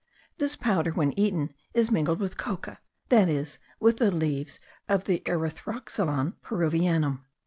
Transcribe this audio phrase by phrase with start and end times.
[0.39, 5.19] This powder, when eaten, is mingled with coca, that is, with the leaves of the
[5.27, 7.19] Erythroxylon peruvianum.